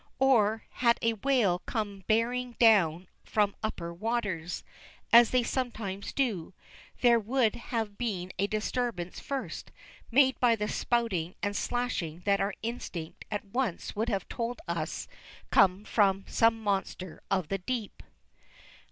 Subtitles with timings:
[0.17, 4.63] Or, had a whale come bearing down from upper waters,
[5.13, 6.55] as they sometimes do,
[7.01, 9.69] there would have been a disturbance first,
[10.09, 15.07] made by the spouting and slashing that our instinct at once would have told us
[15.53, 18.01] came from some monster of the deep.